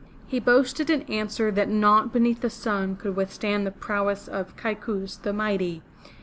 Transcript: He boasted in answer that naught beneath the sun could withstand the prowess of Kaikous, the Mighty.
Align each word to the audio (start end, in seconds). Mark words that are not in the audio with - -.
He 0.25 0.39
boasted 0.39 0.89
in 0.89 1.03
answer 1.03 1.51
that 1.51 1.69
naught 1.69 2.11
beneath 2.11 2.41
the 2.41 2.49
sun 2.49 2.95
could 2.95 3.15
withstand 3.15 3.67
the 3.67 3.71
prowess 3.71 4.27
of 4.27 4.55
Kaikous, 4.57 5.17
the 5.21 5.31
Mighty. 5.31 5.83